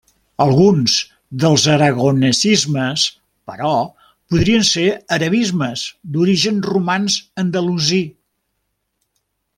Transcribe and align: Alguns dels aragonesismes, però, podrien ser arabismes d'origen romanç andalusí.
Alguns 0.43 0.93
dels 1.43 1.65
aragonesismes, 1.73 3.03
però, 3.51 3.73
podrien 4.35 4.67
ser 4.71 4.87
arabismes 5.19 5.85
d'origen 6.17 6.59
romanç 6.73 7.19
andalusí. 7.45 8.05